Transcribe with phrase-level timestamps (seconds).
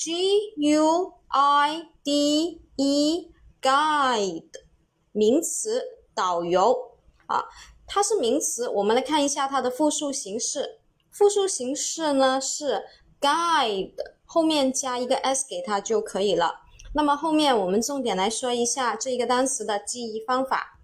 [0.00, 3.26] G U I D E
[3.60, 4.48] Guide，
[5.12, 5.82] 名词，
[6.14, 6.92] 导游
[7.26, 7.44] 啊，
[7.86, 8.66] 它是名词。
[8.66, 10.78] 我们来看一下它的复数形式，
[11.10, 12.82] 复数形式呢是
[13.20, 13.92] Guide
[14.24, 16.60] 后面加一个 s 给它就可以了。
[16.94, 20.79] 那么后面我们重点来说一下这一个单词的记忆方法。